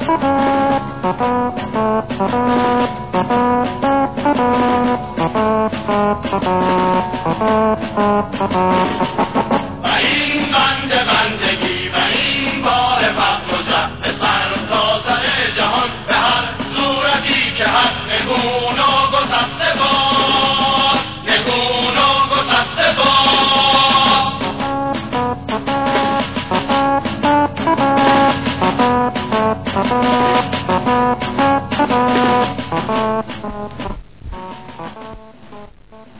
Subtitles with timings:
[0.02, 0.42] Bahia!
[29.32, 29.66] Thank
[33.80, 33.91] you.